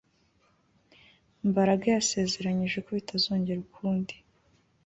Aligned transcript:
Mbaraga 1.49 1.85
yasezeranije 1.95 2.77
ko 2.85 2.89
bitazongera 2.97 3.59
ukundi 3.67 4.15